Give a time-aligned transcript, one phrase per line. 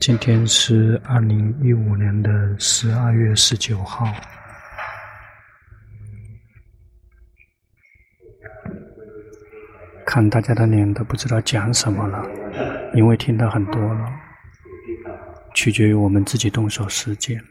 [0.00, 4.06] 今天是二零一五年的十二月十九号。
[10.06, 12.24] 看大家的脸都不知道讲什么了，
[12.94, 14.08] 因为听到很多了，
[15.54, 17.42] 取决于我们自己动手实践。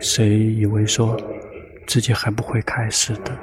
[0.00, 1.20] 谁以为说
[1.88, 3.36] 自己还不会开始的，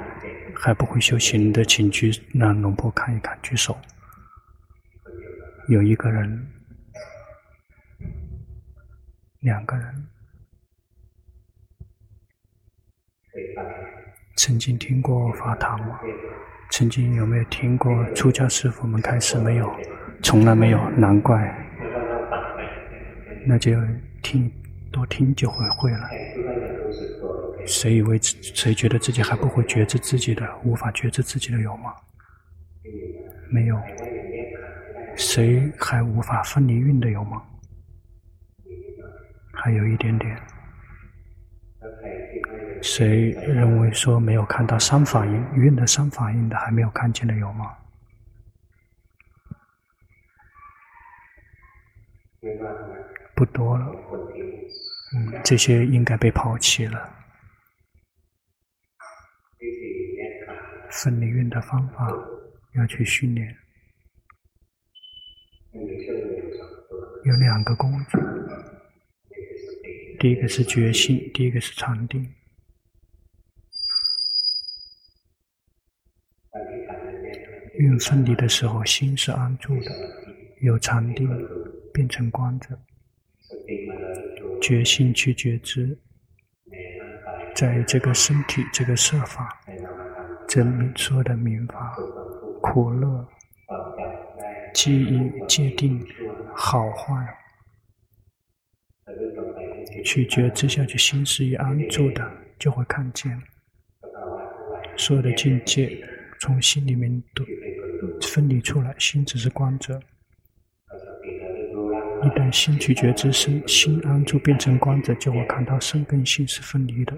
[0.54, 3.78] 还不会修行的，请举，让龙婆看一看，举手。
[5.68, 6.46] 有一个人，
[9.40, 10.06] 两个人，
[14.38, 16.00] 曾经听过法堂吗？
[16.70, 19.70] 曾经有没有听过出家师父们开始没有？
[20.22, 21.54] 从来没有，难怪。
[23.46, 23.72] 那就
[24.22, 24.50] 听，
[24.90, 26.08] 多听就会会了。
[27.66, 31.92] 谁以为谁觉得自己还不会觉知自己的，无法觉知自己的有吗？
[33.50, 33.78] 没有。
[35.18, 37.44] 谁还无法分离运的有吗？
[39.52, 40.40] 还有一点点。
[42.80, 47.76] 谁认为说没有看到三法印运的三法印的还没有看见的有吗？
[53.34, 53.86] 不多了。
[55.16, 57.12] 嗯，这些应该被抛弃了。
[60.90, 62.08] 分离运的方法
[62.74, 63.56] 要去训练。
[67.24, 68.18] 有两个工具，
[70.18, 72.34] 第一个是觉性，第一个是禅定。
[77.78, 79.90] 运分离的时候，心是安住的，
[80.62, 81.28] 有禅定，
[81.92, 82.76] 变成观者，
[84.60, 85.96] 觉性去觉知，
[87.54, 89.48] 在这个身体、这个色法、
[90.48, 90.64] 这
[90.96, 91.96] 说的名法、
[92.62, 93.28] 苦乐、
[94.78, 96.06] 记忆、界定。
[96.54, 97.26] 好坏，
[100.04, 103.42] 取觉知下去，心是一安住的，就会看见
[104.96, 106.00] 所有的境界
[106.38, 107.44] 从心里面都
[108.28, 110.00] 分离出来，心只是光者。
[112.22, 117.16] 一旦心取觉知身，心安住变成光者，就会看到身跟心是分离的。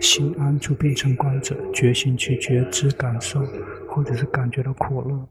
[0.00, 3.44] 心安住变成光者，觉性去觉知感受，
[3.88, 5.28] 或者是感觉到苦乐。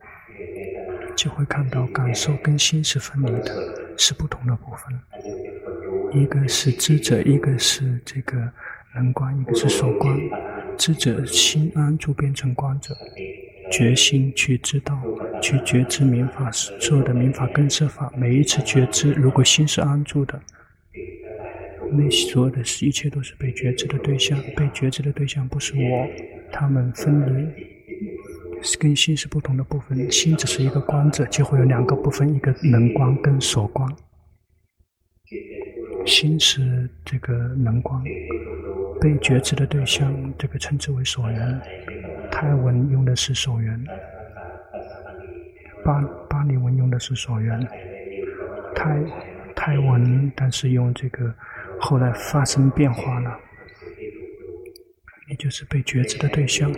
[1.22, 3.54] 就会看到感受跟心是分离的，
[3.96, 5.00] 是不同的部分。
[6.20, 8.52] 一个是知者，一个是这个
[8.96, 10.18] 能观，一个是所观。
[10.80, 12.96] 知者心安住变成观者，
[13.72, 15.00] 决心去知道，
[15.40, 18.12] 去觉知明法，所有的明法跟色法。
[18.18, 20.42] 每一次觉知，如果心是安住的，
[21.92, 24.40] 那所有的一切都是被觉知的对象。
[24.58, 26.08] 被觉知的对象不是我，
[26.52, 27.71] 他们分离。
[28.80, 33.92] 跟心是不同的部分，心只是一个观者，就会有两个部分，一个能光跟所光。
[36.06, 38.04] 心是这个能光，
[39.00, 41.62] 被觉知的对象，这个称之为所缘。
[42.32, 43.84] 泰文用的是所缘，
[45.84, 47.68] 巴巴利文用的是所缘。
[48.76, 49.04] 泰
[49.56, 51.34] 泰文，但是用这个
[51.80, 53.38] 后来发生变化了，
[55.30, 56.72] 也就是被觉知的对象。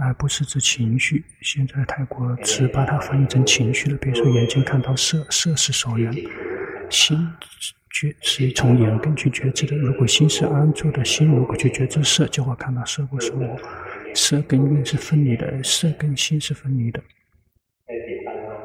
[0.00, 1.24] 而不是指情绪。
[1.42, 3.96] 现在泰国词把它翻译成情绪了。
[3.98, 6.12] 比如说，眼睛看到色，色是所缘；
[6.88, 7.16] 心
[7.90, 9.76] 觉是从眼根去觉知的。
[9.76, 13.56] 如果心是安住的，心如果去觉知色，就会看到色不是我。
[14.14, 17.02] 色跟运是分离的，色跟心是分离的。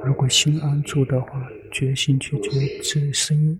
[0.03, 2.50] 如果心安住的话，觉心去觉
[2.81, 3.59] 知声音。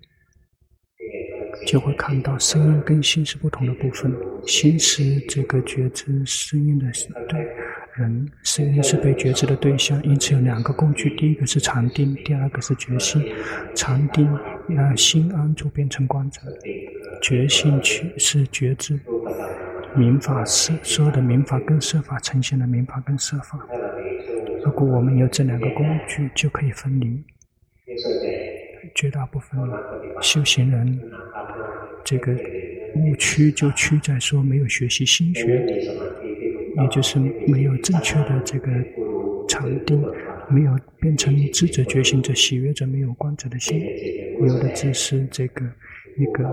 [1.66, 4.14] 就会看到声音跟心是不同的部分，
[4.46, 6.86] 心是这个觉知声音的
[7.28, 7.40] 对
[7.98, 13.24] 人，声音是被觉知的对象，因此有两个工具，第一个是禅定，第二个是觉心。
[13.74, 14.28] 禅定
[14.68, 16.42] 让心安住变成观者，
[17.22, 19.00] 觉心去是觉知
[19.96, 23.60] 明法色，所有的明法跟设法呈现的明法跟设法。
[24.66, 27.24] 如果我们有这两个工具，就可以分离。
[28.94, 29.60] 绝大部分
[30.22, 31.00] 修行人，
[32.04, 32.34] 这个
[32.96, 35.66] 误区就区在说没有学习心学，
[36.82, 38.72] 也就是没有正确的这个
[39.48, 40.02] 禅定，
[40.50, 43.82] 没有变成智者觉醒者喜悦者没有观者的心，
[44.42, 45.66] 有的只是这个
[46.18, 46.44] 一个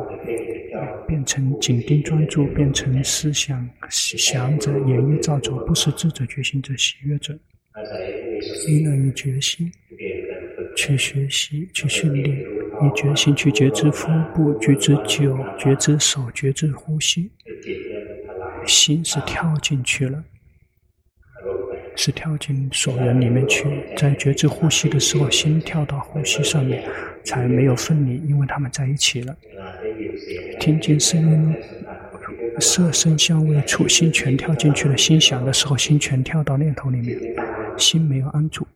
[1.07, 7.39] 变成紧盯专注，变成思想想者演绎造作，不是智者觉醒者喜悦者，
[8.69, 9.71] 因而以决心。
[10.75, 17.31] 去学习，去训练，以决心去觉知腹部，觉知脚，觉知手，觉知呼吸。
[18.67, 20.23] 心是跳进去了，
[21.97, 23.65] 是跳进所缘里面去，
[23.97, 26.83] 在觉知呼吸的时候，心跳到呼吸上面，
[27.25, 29.37] 才没有分离，因为他们在一起了。
[30.61, 31.55] 听见声音、
[32.61, 34.97] 色声香味触，心全跳进去了。
[34.97, 37.19] 心想的时候，心全跳到念头里面，
[37.77, 38.67] 心没有安住。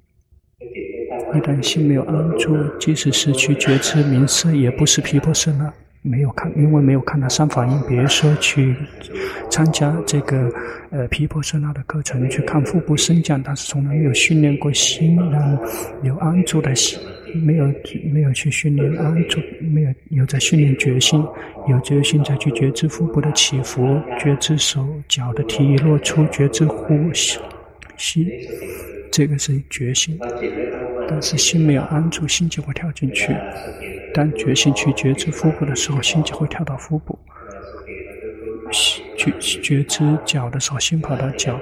[1.35, 5.73] 一旦心没有安住，即使是去觉知名色，也不是皮婆舍那。
[6.07, 8.77] 没有看，因为没有看到三法印，别说去
[9.51, 10.51] 参加这个
[10.91, 15.65] 呃皮婆舍那的课程，去看腹部升降，但是从来没有训练过心，然后
[16.03, 16.99] 有安住的心，
[17.35, 17.75] 没有
[18.13, 21.23] 没有去训练安住，没有有在训练决心，
[21.69, 26.95] 有决心再去觉知腹部的起伏，觉知手脚的提落出，觉知呼，
[27.97, 28.31] 吸，
[29.11, 30.17] 这个是决心，
[31.09, 33.37] 但是心没有安住，心就会跳进去。
[34.13, 37.19] 当决心去觉知腹部的时候，心就会跳到腹部；
[39.17, 41.55] 去觉知脚的时候，心跑到脚；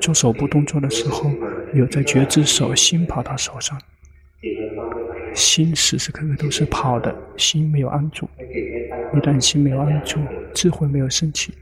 [0.00, 1.30] 做手部动作的时候，
[1.74, 3.78] 有在觉知手，心跑到手上。
[5.34, 8.28] 心时时刻刻都是跑的，心没有安住。
[9.14, 10.20] 一旦心没有安住，
[10.54, 11.52] 智慧没有升起。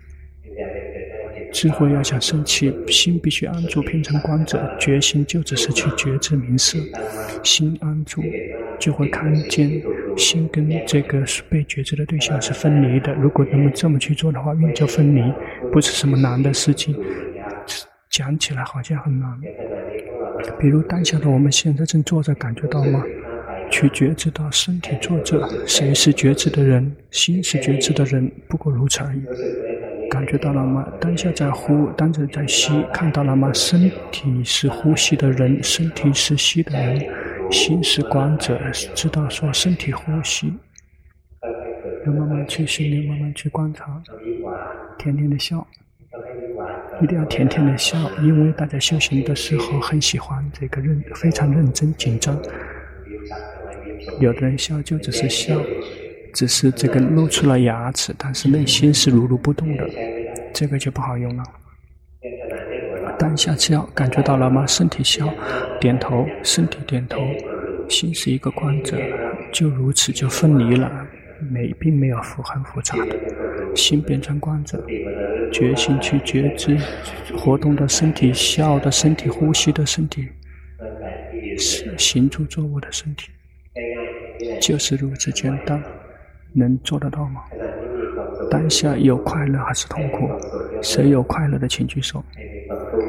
[1.55, 4.61] 智慧要想升起，心必须安住，变成观者。
[4.77, 6.77] 觉心就只是去觉知名色，
[7.45, 8.21] 心安住，
[8.81, 9.81] 就会看见。
[10.17, 13.15] 心跟这个被觉知的对象是分离的。
[13.15, 15.23] 如果能这么去做的话，运就分离，
[15.71, 16.93] 不是什么难的事情。
[18.11, 19.41] 讲起来好像很难。
[20.59, 23.01] 比如当下的我们现在正坐着，感觉到吗？
[23.71, 26.95] 去觉知到身体坐着，谁是觉知的人？
[27.13, 29.23] 心是觉知的人，不过如此而已。
[30.15, 30.87] 感觉到了吗？
[31.01, 33.53] 当下在呼，当下在吸，看到了吗？
[33.53, 37.05] 身体是呼吸的人，身体是吸的人。
[37.51, 38.57] 心是观者，
[38.95, 40.53] 知道说身体呼吸，
[42.07, 44.01] 要慢慢去训练，慢慢去观察，
[44.97, 45.67] 甜甜的笑，
[47.03, 52.41] 一定要甜甜的笑，因为大家修行的时候很喜欢这个认，非常认真紧张。
[54.21, 55.61] 有的人笑就只是笑，
[56.35, 59.89] 只是这个露出了牙齿，但是内心是如如不动的，
[60.53, 61.45] 这个就不好用了。
[63.17, 64.67] 当下笑，感觉到了吗？
[64.67, 65.33] 身体笑，
[65.81, 67.21] 点头，身体点头，
[67.89, 68.99] 心是一个观者，
[69.53, 70.91] 就如此就分离了，
[71.49, 73.17] 没并没有复很复杂的，
[73.77, 74.85] 心变成观者，
[75.53, 76.77] 觉心去觉知
[77.37, 80.29] 活动的身体、笑的身体、呼吸的身体、
[81.97, 83.31] 行住坐卧的身体，
[84.61, 85.81] 就是如此简单，
[86.55, 87.43] 能做得到吗？
[88.51, 90.29] 当下有快乐还是痛苦？
[90.81, 92.23] 谁有快乐的请举手？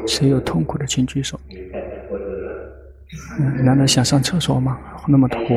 [0.06, 1.38] 谁有痛苦的请举手？
[3.62, 4.78] 难道想上厕所吗？
[5.06, 5.54] 那么痛苦。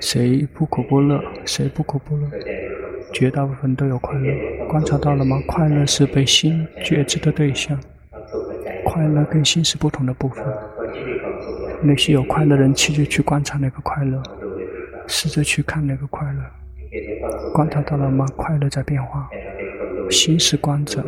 [0.00, 1.22] 谁不苦不乐？
[1.44, 2.28] 谁不苦不乐？
[3.12, 4.66] 绝大部分都有快乐。
[4.68, 5.40] 观察到了吗？
[5.46, 7.78] 快乐是被心觉知的对象。
[8.84, 10.44] 快乐跟心是不同的部分。
[11.82, 14.22] 那些有快乐的人，去就去观察那个快乐，
[15.06, 16.40] 试着去看那个快乐。
[17.54, 18.26] 观察到了吗？
[18.36, 19.28] 快乐在变化。
[20.10, 21.04] 心是观者。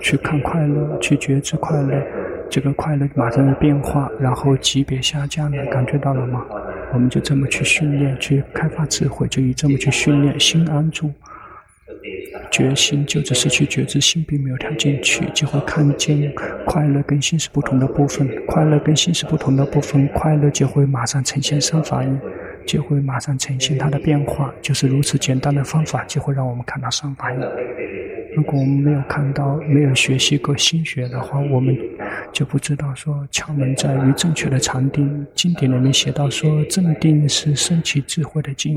[0.00, 2.02] 去看快乐，去觉知快乐，
[2.50, 6.44] 这个快乐马上的变化，然后级别下降了，感觉到了吗？
[6.92, 11.10] 我们就这么去训练，去开发智慧，就以这么去训练心安住，
[12.50, 16.30] 决心就只是去觉知心并没有跳进去，就会看见
[16.66, 22.20] 快乐跟心是不同的部分，快乐跟心是不同的部分，快乐就会马上呈现三法印，
[22.66, 27.38] 就会马上呈现它的变化，就是如此简单的方法，就会让我们看到三法印。
[28.36, 31.76] 如果我们没有看到、没有学习过心学的话，我们
[32.32, 35.24] 就不知道说窍门在于正确的禅定。
[35.36, 38.76] 经典里面写到说，正定是升起智慧的基因。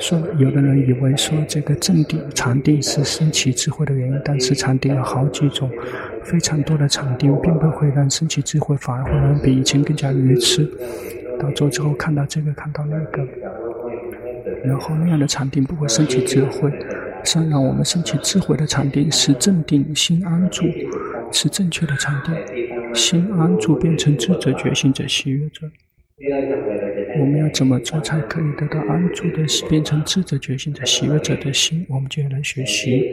[0.00, 5.70] 说有的人以为说这个正定、禅定是升起智慧的原因，但是禅定有好几种，
[6.24, 10.68] 非常多的禅定并不会让升起智慧，反而会让比以前更加愚痴。
[11.38, 13.26] 到做之后看到这个，看到那个，
[14.64, 16.72] 然后那样的禅定不会升起智慧。
[17.24, 20.64] 上让我们升起智慧的禅定是正定，心安住，
[21.32, 22.94] 是正确的禅定。
[22.94, 25.68] 心安住变成智者、觉醒者、喜悦者。
[27.18, 31.84] 我们要怎么做才可以得到安住的心，变成智者、觉醒者、喜悦者的心？
[31.88, 33.10] 我们就要来学习，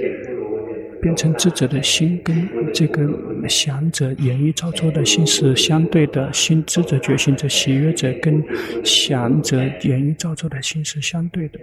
[1.04, 3.06] 变成智者的心跟这个
[3.50, 6.32] 想者、演绎造作的心是相对的。
[6.32, 8.42] 心智者、觉醒者、喜悦者跟
[8.86, 11.60] 想者、演绎造作的心是相对的。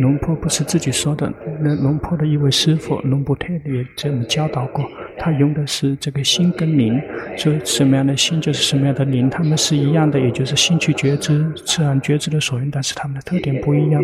[0.00, 4.84] 龙坡不是自己说的，那龙坡的一位师傅龙婆特也这么教导过。
[5.16, 7.00] 他用的是这个心跟灵，
[7.36, 14.02] 所以什么样的心就是什么样的灵，他们是一样的，也就是心去觉知，自然觉知的所用，但是他们的特点不一样。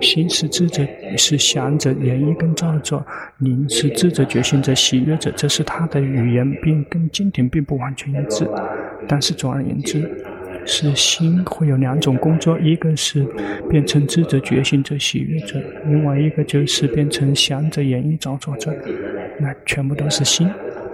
[0.00, 3.00] 心是智者，是想者、演绎跟造作；
[3.38, 8.48] 灵是智者、觉醒者、喜悦者，这是他的语言，并跟经典并不完全一致。
[9.06, 10.08] 但是总而言之。
[10.70, 13.26] 是心会有两种工作，一个是
[13.70, 18.70] 变成智者、觉醒者、喜悦者，另外一个就是变成想者、演绎、造作者。
[19.40, 20.46] 那全部都是心，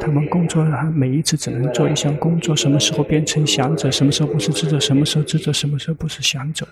[0.05, 0.63] 他们工作，
[0.95, 2.55] 每一次只能做一项工作。
[2.55, 3.91] 什么时候变成想者？
[3.91, 4.79] 什么时候不是智者？
[4.79, 5.51] 什么时候智者？
[5.51, 6.69] 什么时候不是想者？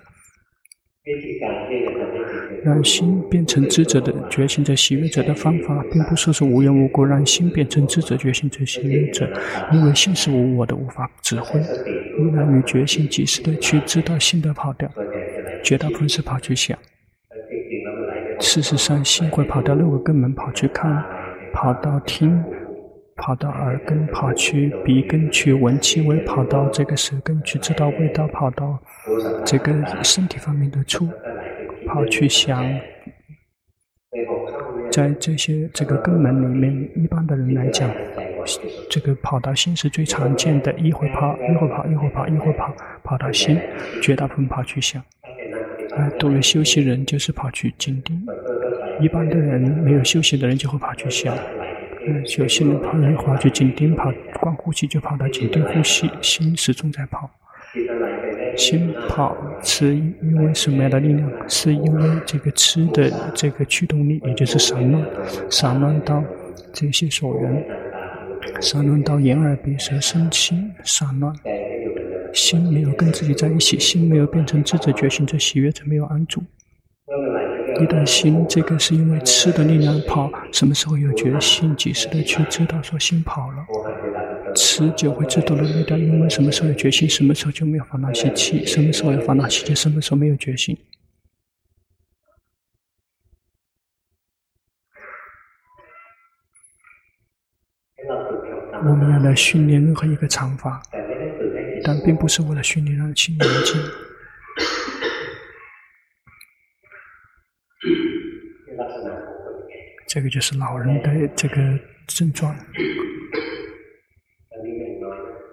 [2.63, 9.27] 让心变成智者的觉醒者、喜悦者的方法，并不是说是无缘无故让心变成智者、觉醒者、喜悦者，
[9.73, 11.59] 因为心是无我的，无法指挥。
[11.59, 14.89] 依然与觉醒及时的去知道心的跑掉，
[15.65, 16.79] 绝大部分是跑去想。
[18.39, 21.03] 事实上，心会跑到六个根门，跑去看，
[21.53, 22.45] 跑到听，
[23.17, 28.79] 跑到耳根，跑去鼻根去闻气味，跑到这个舌根去知道味道，跑到
[29.45, 31.09] 这个身体方面的触。
[31.87, 32.65] 跑去想，
[34.91, 37.91] 在这些这个根门里面，一般的人来讲，
[38.89, 43.59] 这个跑到心是最常见的，一会跑，一会跑，一会跑，一会跑，跑到心，
[44.01, 45.03] 绝大部分跑去想。
[45.97, 48.25] 啊，作为休息人就是跑去静定，
[49.01, 51.37] 一般的人没有休息的人就会跑去想。
[52.07, 57.31] 嗯，修行人跑来跑去紧盯，跑光呼吸就跑到紧盯呼吸，心始终在跑。
[58.57, 61.31] 心跑是因为什么样的力量？
[61.49, 65.07] 是因为这个吃的这个驱动力，也就是散乱，
[65.49, 66.23] 散乱到
[66.73, 67.65] 这些所缘，
[68.61, 71.35] 散乱到眼耳鼻舌身心散乱，
[72.35, 76.43] 心没有跟自己在一起，心没有变成智者觉醒者喜悦者，没有安住。
[77.81, 83.65] 一旦心这个是因为吃的力量跑，什么时候有觉性，及时的去知道说心跑了。
[84.55, 90.77] 吃就会自动的灭掉，因为什么时候有觉性，什么时候就没有烦恼习气；什么时候有烦恼习气，什么时候没有觉性。
[98.85, 100.83] 我们要来训练任何一个长法，
[101.83, 103.81] 但并不是为了训练让心宁静。
[110.09, 111.57] 这个就是老人的这个
[112.07, 112.55] 症状。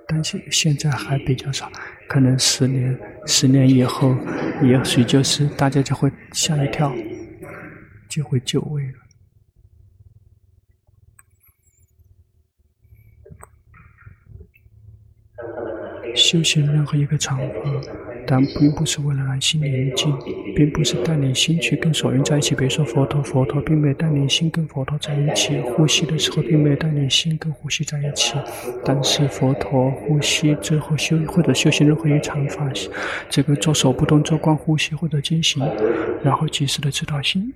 [0.08, 1.72] 但是现在还比较少，
[2.08, 4.16] 可能十年、十年以后，
[4.64, 6.94] 也许就是大家就会吓一跳，
[8.10, 8.94] 就会就位了。
[16.16, 18.09] 修行任何一个场合。
[18.30, 20.16] 但并不是为了让心宁静，
[20.56, 22.54] 并不是带领心去跟所缘在一起。
[22.54, 28.36] 比如说佛陀，佛陀并没有带领心跟佛陀在一起；呼吸的时候，并没有带领心跟呼吸在一起。
[28.86, 32.70] 但是佛陀呼吸之后修或者修行任何一场法，
[33.32, 35.68] 这个做手部动作、观呼吸或者进行，
[36.24, 37.52] 然后及时的知道心。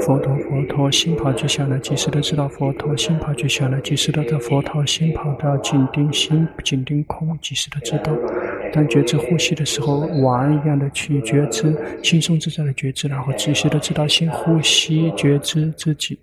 [0.00, 8.12] 佛陀，佛陀，心跑就想了，及时的知道佛陀，心跑就想了，及时的在佛陀，心跑到紧盯心，紧盯空，及时的知道。
[8.74, 16.18] 当觉知呼吸的时候，玩一样的去觉知，轻松自在的觉知，然后及时的知道心呼吸，觉知自己。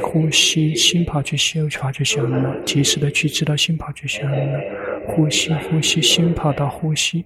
[0.00, 4.60] 呼吸，心跑去修，跑去想了，及时的去知道心跑去想了。
[5.08, 7.24] 呼吸，呼吸，心跑到呼吸，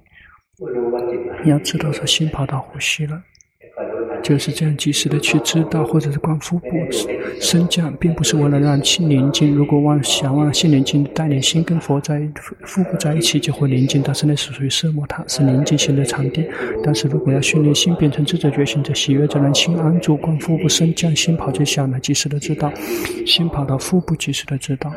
[1.45, 3.23] 你要知道说心跑到呼吸了。
[4.23, 6.67] 就是这样及时的去知道，或者是观腹部
[7.41, 9.55] 升降，并不是为了让心宁静。
[9.55, 12.23] 如果妄想让心宁静，带领心跟佛在
[12.63, 14.03] 腹部在一起，就会宁静。
[14.05, 16.49] 但是那是属于色魔塔，是宁静心的场地。
[16.83, 22.73] 但是如果要训练心变成智者觉醒者喜悦者，让心安住，观腹部升降，心跑就想了，及时的知道，
[23.27, 24.93] 心跑到腹部，及时的知道。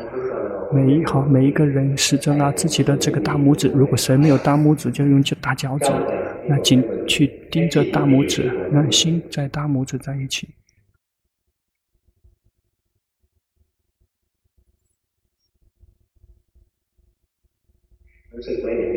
[0.72, 5.90] 每一好，每一个人试着拿自己的这个大拇指，如果谁没有大拇指，就用大脚趾。
[6.48, 10.48] 那紧去盯着大拇指，让心在大拇指在一起。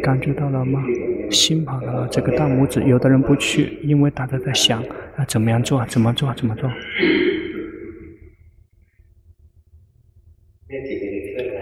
[0.04, 0.84] 感觉到了吗？
[1.32, 4.84] 心跑到了这个大拇指，有的人不去，因为大家在想
[5.16, 5.86] 啊，怎么样做？
[5.86, 6.34] 怎么做？
[6.34, 6.70] 怎么做？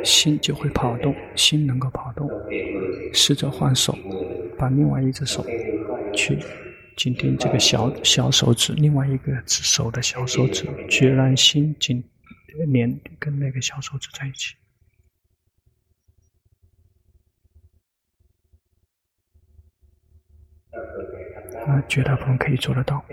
[0.04, 2.30] 心就会跑动，心能够跑动，
[3.14, 3.96] 试着换手，
[4.58, 5.46] 把另外一只手。
[6.18, 6.40] 去
[6.98, 12.04] 紧盯这个小小手指，另外一个手的小手指，去让心紧
[12.74, 14.56] 连跟那个小手指在一起。
[21.68, 23.04] 啊，绝大部分可以做得到。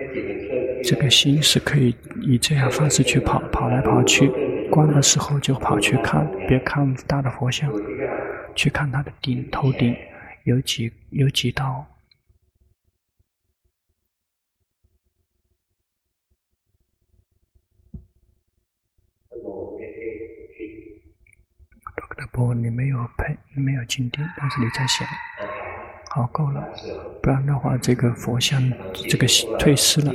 [0.82, 4.28] 这个心是可以以这样方式去跑，跑来跑去，
[4.70, 7.70] 关的时候就跑去看，别看大的佛像，
[8.54, 9.94] 去看他的顶头顶
[10.44, 11.86] 有几有几道。
[22.32, 25.06] 不，你没有配，你没有静定，但是你在想，
[26.10, 26.64] 好够了，
[27.22, 28.62] 不然的话，这个佛像
[29.08, 29.26] 这个
[29.58, 30.12] 退失了。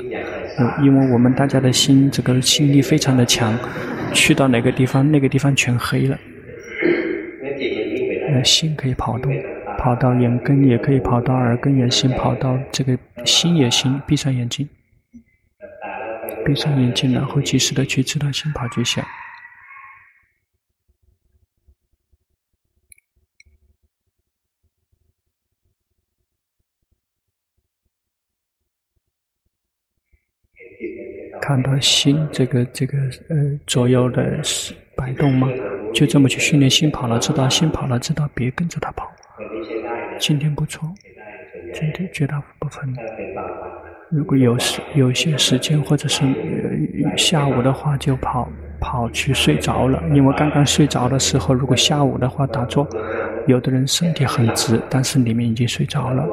[0.59, 3.57] 嗯，因为我们大家的心，这个心力非常的强，
[4.13, 6.17] 去到哪个地方，那个地方全黑了。
[8.43, 9.33] 心可以跑动，
[9.77, 14.01] 跑到眼根也可以跑到耳根也行，跑到这个心也行。
[14.07, 14.69] 闭上眼睛，
[16.45, 19.03] 闭上眼睛，然后及时的去知道心跑去想。
[31.61, 32.97] 看到心这个这个
[33.27, 34.39] 呃左右的
[34.95, 35.49] 摆动吗？
[35.93, 39.11] 就这么去训练心跑了，知道心跑了，知道别跟着他跑。
[40.17, 40.89] 今天不错，
[41.73, 42.95] 今天绝大部分。
[44.09, 46.23] 如果有时有些时间或者是
[47.17, 48.47] 下午的话，就跑
[48.79, 50.01] 跑去睡着了。
[50.13, 52.87] 因为刚刚睡着的时候，如果下午的话打坐，
[53.47, 56.25] 有的人身体很直，但是里面已经睡着了，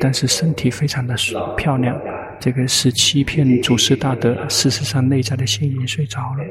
[0.00, 1.14] 但是身体非常的
[1.58, 2.00] 漂亮。
[2.42, 6.44] 这个是欺骗祖师大德，事实上内在的心已经睡着了。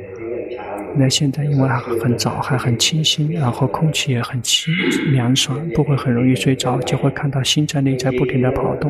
[0.95, 4.73] 那现在因为还很早，还很清新，然后空气也很清
[5.11, 8.89] 凉爽，不会很容易睡着，就会看到心在内在不停地跑动。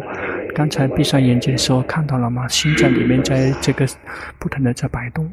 [0.53, 2.48] 刚才闭上眼睛的时候看到了吗？
[2.48, 3.88] 心在里面在这个
[4.38, 5.27] 不停地在摆动。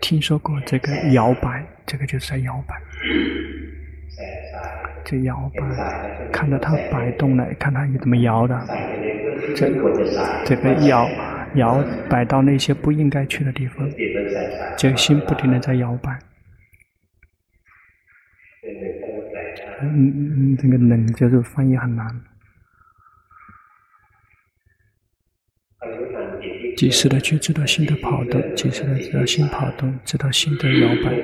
[0.00, 2.74] 听说过这个摇摆，这个就是在摇摆。
[5.08, 8.54] 这摇摆，看到它摆动了，看它怎么摇的。
[9.56, 9.70] 这
[10.44, 11.08] 这个摇
[11.54, 13.88] 摇摆到那些不应该去的地方，
[14.76, 16.18] 这个心不停地在摇摆。
[19.80, 22.06] 嗯嗯，这个能就是翻译很难。
[26.76, 31.16] 及时的去知道心的跑动，及时的知道心跑动，知道心的摇摆，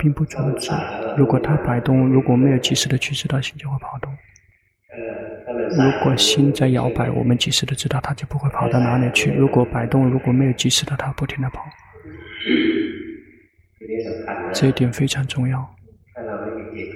[0.00, 0.72] 并不阻止。
[1.16, 4.10] 如果它摆动，如果没有及时的去知道，心就会跑动。
[5.70, 9.30] 如果心在摇摆，我们及时的知道，它就不会跑到哪里去。
[9.30, 11.62] 如果摆动，如果没有及时的，它不停的跑。
[14.54, 15.68] 这一点非常重要。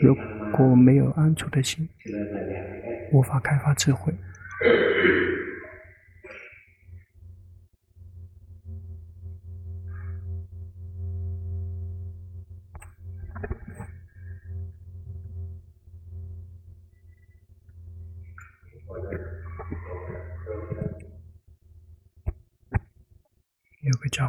[0.03, 0.17] 如
[0.51, 1.88] 果没有安住的心，
[3.12, 4.12] 无法开发智慧。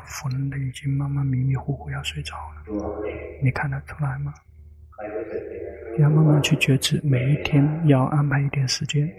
[0.05, 2.63] 有个叫福人的已经慢慢迷迷糊糊要睡着了，
[3.41, 4.33] 你看得出来吗？
[5.97, 9.11] 要慢慢去觉知，每一天要安排一点时间，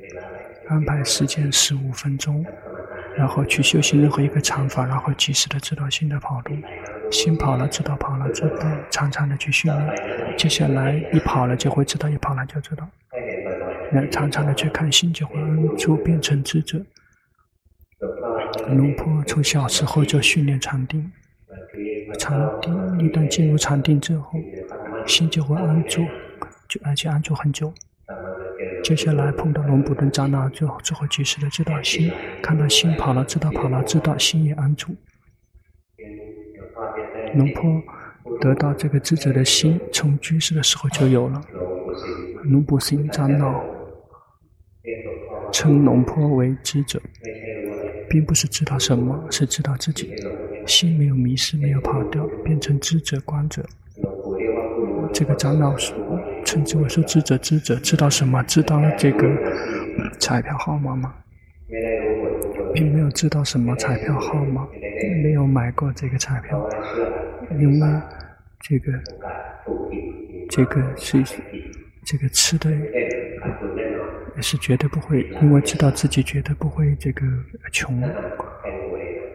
[0.69, 2.45] 安排时间十五分钟，
[3.17, 6.57] 然后去修行任何一个禅法，然后及时的知道心的跑路，
[7.11, 12.89] 心跑了知道跑了，知道常常的去训练，接下来一跑了就会知道，一跑了就知道，
[13.93, 16.81] 那常常的去看心就会安住变成智者。
[18.69, 21.11] 龙婆从小时候就训练禅定，
[22.19, 24.33] 禅定一旦进入禅定之后，
[25.07, 26.03] 心就会安住，
[26.69, 27.73] 就而且安住很久。
[28.83, 32.11] 接下来碰到龙婆等长老之后，之后及时的知道心，
[32.43, 34.95] 看到心跑了，知道跑了，知道心也安住。
[37.35, 37.83] 龙婆
[38.41, 41.41] 得到这个智者的心，从居士的时候就有了。
[42.45, 43.65] 龙婆心长老
[45.53, 47.01] 称龙婆为智者。
[48.09, 50.15] 并不是知道什么，是知道自己
[50.67, 53.65] 心没有迷失，没有跑掉，变成知者观者。
[55.13, 55.97] 这个长老说，
[56.45, 58.43] 称之为说知者知者，知道什么？
[58.43, 59.29] 知道这个
[60.19, 61.15] 彩票号码吗？
[62.75, 64.67] 并没有知道什么彩票号码，
[65.23, 66.69] 没有买过这个彩票，
[67.59, 67.89] 因为
[68.61, 68.93] 这个
[70.51, 71.25] 这个是
[72.05, 72.71] 这个吃的。
[74.37, 77.27] 也是绝对不会，因为知道自己绝对不会这个
[77.73, 78.03] 穷。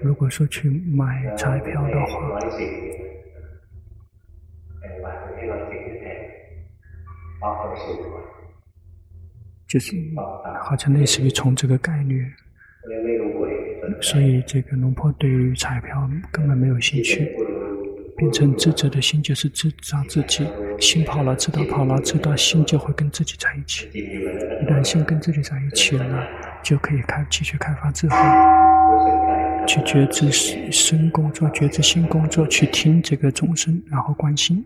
[0.01, 2.39] 如果说去买彩票的话，
[9.67, 9.95] 就是
[10.61, 12.25] 好像类似于从这个概率，
[14.01, 17.35] 所以这个龙婆对于彩票根本没有兴趣。
[18.17, 20.45] 变成智者的心就是智障自己
[20.79, 23.87] 心跑了，知道跑了，知道心就会跟自己在一起。
[23.93, 26.27] 一旦心跟自己在一起了，
[26.63, 28.15] 就可以开继续开发智慧。
[29.67, 30.31] 去觉知
[30.71, 34.65] 身工作，觉知心工作，去听这个众生，然后观心，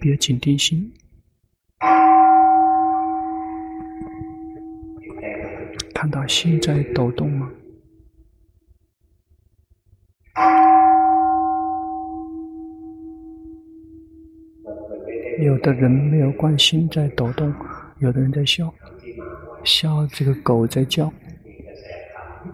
[0.00, 0.92] 别紧盯心，
[5.94, 7.50] 看到心在抖动吗？
[15.42, 17.52] 有的人没有关心在抖动，
[17.98, 18.72] 有的人在笑，
[19.64, 21.12] 笑这个狗在叫，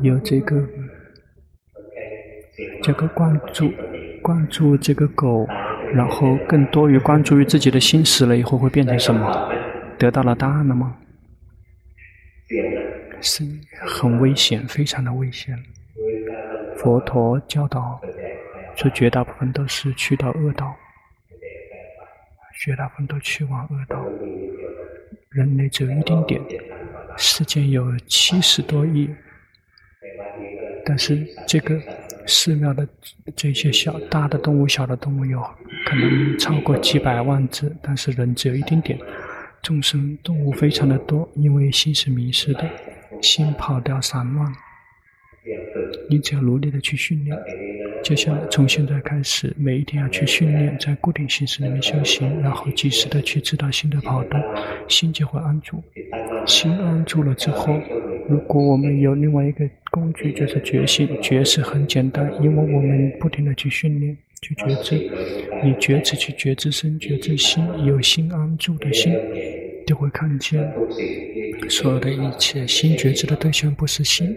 [0.00, 0.68] 有这个
[2.82, 3.70] 这个关注
[4.22, 5.46] 关注这个狗，
[5.92, 9.50] 然后更多于关注于自己的心死了以后会变成什么？
[9.98, 10.96] 得到了答案了吗？
[13.20, 13.44] 是
[13.86, 15.56] 很危险，非常的危险。
[16.76, 18.00] 佛陀教导
[18.76, 20.76] 说，绝大部分都是去到恶道。
[22.58, 24.04] 绝大部分都去往恶道，
[25.30, 26.40] 人类只有一丁点，
[27.16, 29.08] 世间有七十多亿，
[30.84, 31.80] 但是这个
[32.26, 32.88] 寺庙的
[33.36, 35.40] 这些小大的动物、小的动物有
[35.84, 38.98] 可能超过几百万只，但是人只有一丁点，
[39.62, 42.68] 众生动物非常的多，因为心是迷失的，
[43.20, 44.50] 心跑掉散乱，
[46.08, 47.36] 你只要努力的去训练。
[48.06, 54.40] 接下来，从现在开始，每一天要去训练，在固定形式里面修行，然后及时的去知道心的跑动，
[54.86, 55.82] 心就会安住。
[56.46, 57.76] 心安住了之后，
[58.28, 64.94] 如果我们有另外一个工具，就是觉性，觉是很简单，因为我们不停的去训练，去觉知，
[65.64, 69.12] 你觉知去觉知身，觉知心，有心安住的心，
[69.86, 70.70] 就会看见
[71.68, 72.66] 所有的一切。
[72.66, 74.34] 心觉知的对象不是心，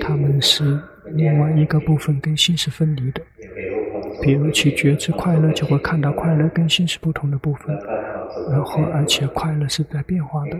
[0.00, 0.78] 他们是。
[1.12, 3.20] 另外一个部分跟心是分离的，
[4.22, 7.76] 比如去觉知快乐，就会看到快乐跟心是不同的部分，
[8.48, 10.56] 然后而且快乐是在变化的，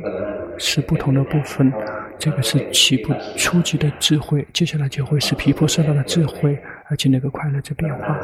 [0.58, 1.72] 是不同的部分。
[2.18, 8.18] 这个是起步初级的智慧，接下来就会是皮肤受到的智慧，而且那个快乐在变化。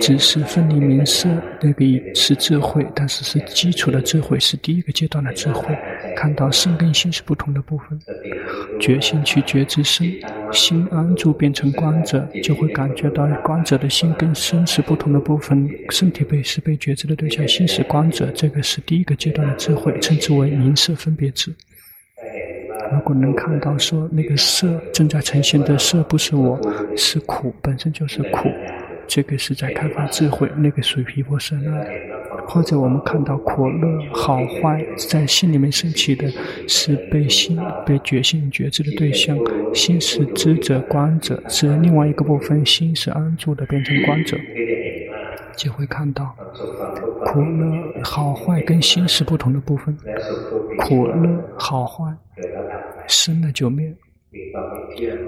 [0.00, 1.28] 只是分离名色，
[1.60, 5.76] 那个是智慧，但是是基础的智慧，是第一个阶段的智慧。
[6.16, 7.98] 看到身跟心是不同的部分，
[8.80, 10.12] 觉性去觉知身，
[10.52, 15.68] 心安住变成观者，就会感觉到观者的心跟身是不同的部分。
[15.90, 21.54] 身体被是被觉知的对象，心是观者，这个是第一个阶段的智慧，称之为名色分别智。
[22.92, 26.60] 如果能看到说那个色正在呈现的色不是我，
[26.94, 28.48] 是苦，本身就是苦。
[29.06, 31.84] 这个是在开发智慧，那个属于毗婆舍那，
[32.46, 36.30] 或者我们看到苦乐好坏在心里面升起的，
[36.66, 39.36] 是被心被觉性觉知的对象，
[39.74, 44.38] 心是知者观者，是另外一个部分，心是安住的变成观者，
[45.56, 46.34] 就会看到
[47.26, 49.96] 苦乐好坏跟心是不同的部分，
[50.78, 52.16] 苦乐好坏
[53.06, 53.94] 生了就灭，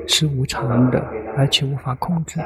[0.06, 1.04] 是无常的，
[1.36, 2.40] 而且无法控制。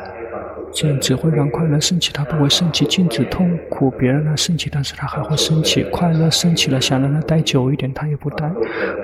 [0.73, 3.91] 这样只会让快乐升起，它不会升起禁止痛苦。
[3.91, 5.83] 别让它升起，但是它还会升起。
[5.85, 8.51] 快乐升起了，想让它待久一点，它也不待。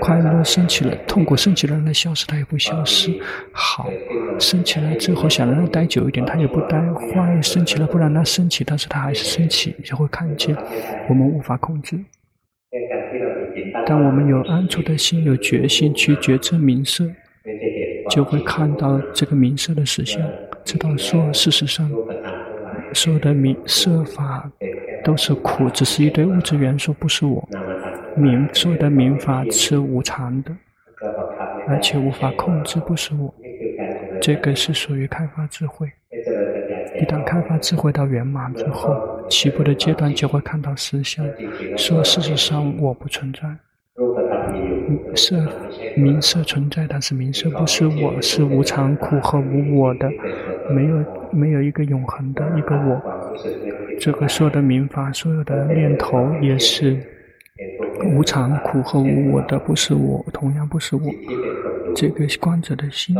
[0.00, 3.10] 快乐升起了，痛苦升起了，让它消失，它也不消失。
[3.52, 3.88] 好，
[4.38, 6.80] 升起来之后，想让它待久一点，它也不待。
[6.92, 10.56] 坏升起了，不让它升起，但是它还是升起，就会看见
[11.08, 11.98] 我们无法控制。
[13.86, 17.04] 当我们有安住的心，有决心去觉知名色，
[18.10, 20.20] 就会看到这个名色的实相。
[20.64, 21.90] 知道说，事实上，
[22.92, 24.50] 所有的名设法
[25.04, 27.46] 都是苦，只是一堆物质元素，不是我。
[28.16, 30.50] 名所有的名法是无常的，
[31.68, 33.32] 而且无法控制，不是我。
[34.20, 35.90] 这个是属于开发智慧。
[37.00, 41.26] 一旦开发智慧到圆满之后，起步的阶段就会看到实相，
[41.76, 43.40] 说事实上我不存在。
[45.14, 45.36] 色
[45.96, 50.10] 名色存在，但是名色不是我，是无常、苦和无我的，
[50.70, 53.00] 没有没有一个永恒的一个我。
[54.00, 56.96] 这个所有的名法，所有的念头也是
[58.16, 61.02] 无常、苦和无我的，不是我，同样不是我。
[61.94, 63.16] 这个观者的心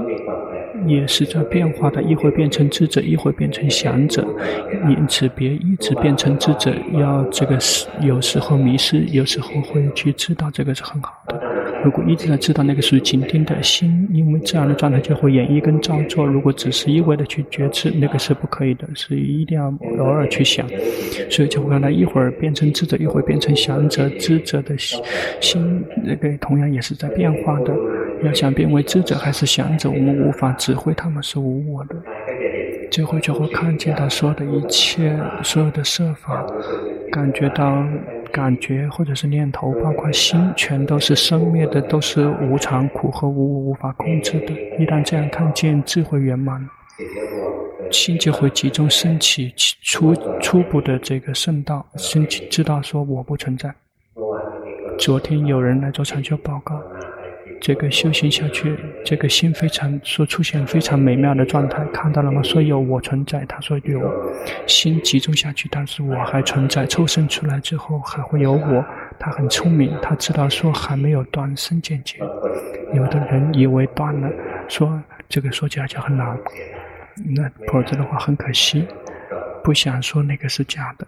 [0.85, 4.27] 也是在变化的，一会变成智者，一会变成想者，
[4.89, 11.41] 因此别一直变成智者，要这个是有时候迷失，有时候会去知道，这个是很好的。
[11.85, 16.25] 如果一直在知道那个属于紧盯的心，因为这样的状态就会演绎跟造作。
[16.25, 19.67] 如果只是一味的去觉知，那个是不可以的，是一定要
[19.99, 20.67] 偶尔去想。
[21.29, 24.09] 所以就会让它一会儿变成智者，一会儿变成想者。
[24.19, 27.75] 知者的心，那个同样也是在变化的。
[28.23, 31.97] 要想变为智者还是想者，我们无法指挥，他们是无我的。
[32.91, 36.47] 最后就会看见他所有的一切，所有的设法，
[37.11, 37.85] 感觉到
[38.35, 44.53] 感觉或者是念头，包括心，全都是生灭的，都是无常、苦和无无法控制的。
[44.77, 46.69] 一旦这样看见，智慧圆满，
[47.93, 53.73] 心就会集中升起初初步的这个圣道，升起知道说我不存在。
[54.99, 56.83] 昨天有人来做禅修报告。
[57.61, 62.43] 这个修行下去，这个心非常说出现非常美妙的状态，看到了吗？
[62.43, 64.01] 说有我存在，他说有，
[64.67, 68.85] 心集中下去，但是我还存在，抽身出来之后还会有我。
[69.19, 72.19] 他很聪明，他知道说还没有断身见解。
[72.93, 74.29] 有的人以为断了，
[74.69, 76.39] 说这个说起来就很难，
[77.35, 78.87] 那否则的话很可惜，
[79.63, 81.07] 不想说那个是假的。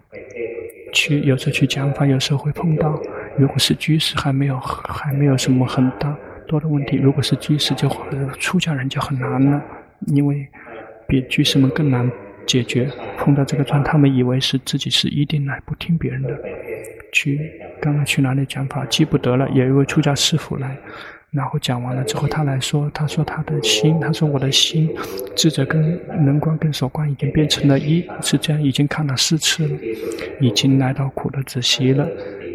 [0.93, 2.99] 去有时候去讲法，有时候会碰到，
[3.37, 6.17] 如果是居士还没有还没有什么很大。
[6.47, 7.87] 多的问题，如果是居士就
[8.39, 9.61] 出家人就很难了，
[10.07, 10.47] 因为
[11.07, 12.09] 比居士们更难
[12.45, 12.89] 解决。
[13.17, 16.35] 碰到这个状，他们以为是自己是一定来不听别人的。
[17.11, 20.77] 去刚刚去哪里讲法记不得了，有一位出家师傅来，
[21.31, 24.93] 然后讲完了之后，他来说，他说他的心，他说我的心
[25.35, 29.77] 智者跟能观跟守观已经变成了一，是这样，已经看了四次了，
[30.41, 32.07] 已经来到苦的子息了。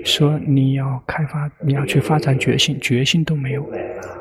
[0.04, 3.68] 说你要开发，你要去发展觉性，觉性都没有，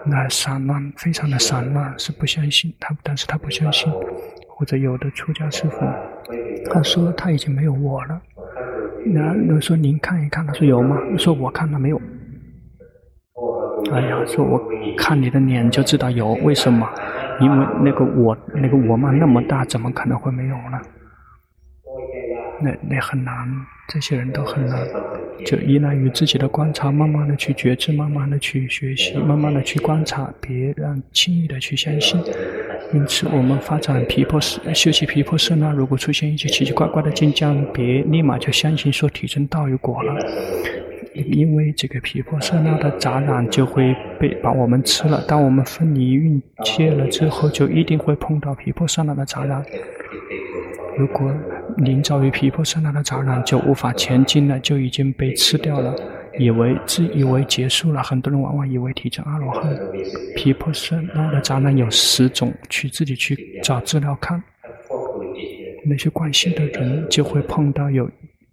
[0.05, 3.91] 那散乱，非常的散乱，是不相信他，但是他不相信，
[4.47, 5.79] 或者有的出家师父，
[6.71, 8.21] 他说他已经没有我了，
[9.05, 10.97] 那那说您看一看，他说有吗？
[11.17, 12.01] 说我看他没有，
[13.91, 14.61] 哎呀，说我
[14.97, 16.87] 看你的脸就知道有，为什么？
[17.39, 20.79] 因为那个我，那个我嘛那么大，怎么可能会没有呢？
[22.61, 23.47] 那那很难，
[23.87, 24.87] 这些人都很难。
[25.45, 32.21] 就依赖于自己的观察，慢慢的去觉知，慢慢的去学习，慢慢的去观察，别让轻易的去相信。
[32.93, 40.13] 因此，我们发展毗婆舍，修习皮破色呢，如果出现一些奇奇怪怪的境界，别立马就相信说体证道与果了，
[41.15, 45.23] 因为这个皮破色呢的杂染就会被把我们吃了。
[45.27, 49.65] 当我们分离运界了之后，就一定会碰到皮破色那的杂染。
[50.97, 51.31] 如果
[51.77, 55.95] 临遭于毗婆舍那的杂染，就无法前进了，就已经被吃掉了，
[56.37, 58.03] 以为自以为结束了。
[58.03, 59.75] 很多人往往以为体证阿罗汉。
[60.35, 64.41] 毗婆舍那的杂染有十种，去自己去找资料看。
[65.85, 68.09] 那些惯性的人就会碰到有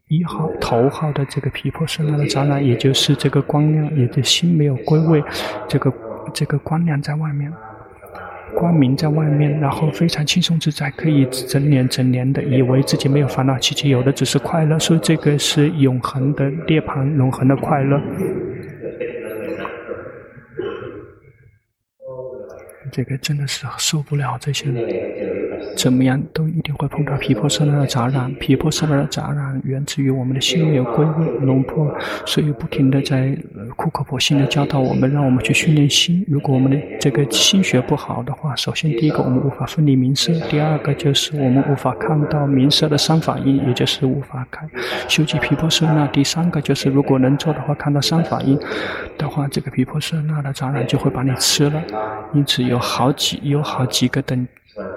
[0.09, 5.23] 一号头号的这个毗婆舍那的杂染，也就是这个光亮，也就心没有归位，
[5.69, 5.93] 这个
[6.33, 7.53] 这个光亮在外面。
[8.55, 18.01] 光明在外面，然后非常轻松自在，可以整年整年的以为自己没有烦恼，其实有的只是快乐，所以这个是永恒的涅槃，永恒的快乐。
[22.91, 25.38] 这个真的是受不了这些人。
[25.77, 31.93] 怎么样都一定会碰到皮婆舍那的杂染，皮婆舍那的杂染源自于我们的心有归位，龙婆，
[32.27, 33.37] 所以不停地在
[33.77, 36.25] 苦口婆心地教导我们，让我们去训练心。
[36.29, 44.67] 如果我们的这个心学不好的话，首先第一个我们无法分离名色，第二个就是我们无法看到名色的三法印，也就是无法开
[45.09, 46.07] 修习毗婆舍那。
[46.09, 48.59] 第三个就是如果能做的话，看到三法印
[49.17, 51.83] 的话，这个皮婆舍那的杂染就会把你吃了。
[52.35, 54.47] 因此有好几有好几个等。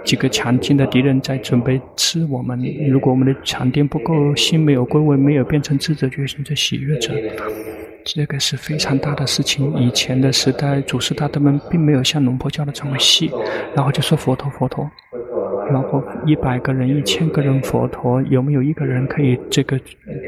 [0.04, 2.60] 几个强劲的敌人在准备吃我们。
[2.90, 7.14] 如果我们的强定不够，心没有归位，没有变成智者觉醒的喜悦者，
[8.04, 9.74] 这个是非常大的事情。
[9.78, 13.32] 以前的时代，祖师大德们并没有像龙婆教的这么细，
[13.76, 14.90] 然后就说佛陀佛陀。
[15.72, 19.80] 然后一百个人、一千个人佛陀，有没有一个人可以这个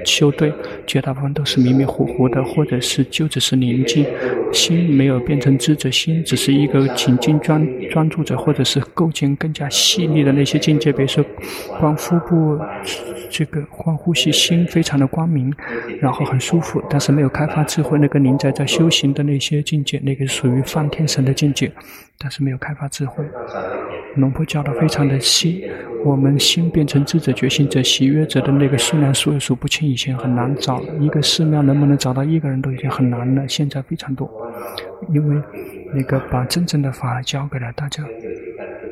[0.05, 0.53] 修对？
[0.87, 4.05] 绝大部分都是迷迷糊糊的，或者是就只是宁静，
[4.51, 11.23] 心没有变成智者心，只是一个静静专专注者，或者是构建更加细腻的那些境界，比如说
[11.79, 12.57] 光腹部
[13.29, 15.53] 这个光呼吸，心非常的光明，
[15.99, 17.99] 然后很舒服，但是没有开发智慧。
[17.99, 21.71] 那个临在在修行的那些境界，那个属于梵天神的境界，
[22.17, 23.23] 但是没有开发智慧。
[24.15, 25.69] 龙婆教的非常的细，
[26.05, 30.81] 我们心变成智者、觉醒者、喜悦者的那个数量数也数不清，以前很难找。
[30.99, 34.29] 一个寺庙能不能找到一个人都已经很难了，现在非常多，
[35.09, 35.41] 因为
[35.93, 38.03] 那个把真正的法教给了大家。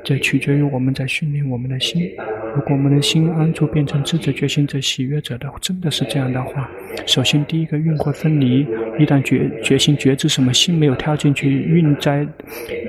[0.03, 2.11] 这取决于我们在训练我们的心。
[2.53, 6.69] 如果我们的心安住变成智者、觉醒者、喜悦者的，真的是这样的话，
[7.05, 8.67] 首先第一个运会分离。
[8.99, 12.27] 一旦觉觉醒觉知什么，心没有跳进去，运在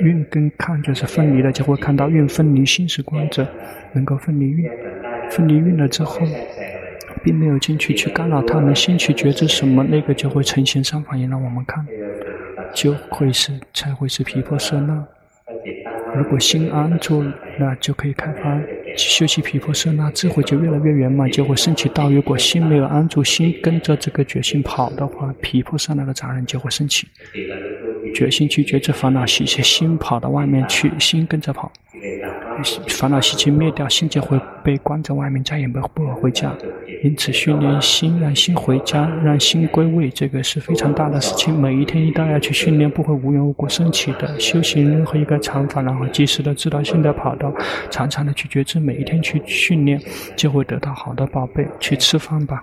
[0.01, 3.46] 运跟看就是分离了，就会看到运分离，心是观者，
[3.92, 4.68] 能够分离运。
[5.31, 6.27] 分离运了之后，
[7.22, 11.87] 并没有进去去干扰他们，心去觉知什么，那个就会呈现上反应让我们看，
[12.75, 15.07] 就会是才会是皮婆色那。
[16.14, 17.25] 如果心安住，
[17.59, 18.61] 那就可以开发
[18.96, 22.11] 修习毗婆舍那，智慧就越来越圆满，就会升起道。
[22.11, 27.07] 如果心没有安住，心跟着这个决心跑的话，毗婆舍那个杂人就会升起。
[28.14, 31.72] 决心去觉知烦恼一些，心跑到外面去，心跟着跑。
[32.88, 36.53] 烦恼习气灭掉，心就会被关在外面，再也不不会回家。
[37.03, 41.59] 因此，训练心，让心回家，让心归位，这个是非常大的事情。
[41.59, 44.38] 每一天一定要去训练，不会无缘无故升起的。
[44.38, 47.53] 修行任何一个禅法，然后及时的知道现在跑道，
[47.90, 50.01] 常常的去觉知，每一天去训练，
[50.37, 51.66] 就会得到好的宝贝。
[51.81, 52.62] 去吃饭吧。